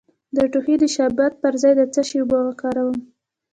[0.35, 2.97] د ټوخي د شربت پر ځای د څه شي اوبه وکاروم؟